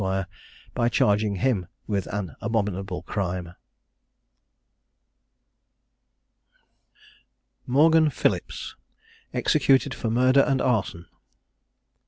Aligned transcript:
by 0.73 0.89
charging 0.89 1.35
him 1.35 1.67
with 1.85 2.07
an 2.07 2.35
abominable 2.41 3.03
crime. 3.03 3.53
MORGAN 7.67 8.09
PHILLIPS. 8.09 8.75
EXECUTED 9.33 9.93
FOR 9.93 10.09
MURDER 10.09 10.41
AND 10.41 10.59
ARSON. 10.59 11.05